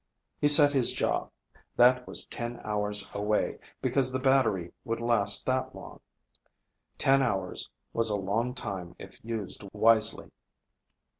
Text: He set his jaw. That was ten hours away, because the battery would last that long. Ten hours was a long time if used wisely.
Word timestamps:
He 0.39 0.47
set 0.47 0.71
his 0.71 0.93
jaw. 0.93 1.27
That 1.75 2.07
was 2.07 2.25
ten 2.25 2.59
hours 2.63 3.05
away, 3.13 3.59
because 3.83 4.11
the 4.11 4.17
battery 4.17 4.73
would 4.83 4.99
last 4.99 5.45
that 5.45 5.75
long. 5.75 5.99
Ten 6.97 7.21
hours 7.21 7.69
was 7.93 8.09
a 8.09 8.15
long 8.15 8.55
time 8.55 8.95
if 8.97 9.23
used 9.23 9.63
wisely. 9.73 10.31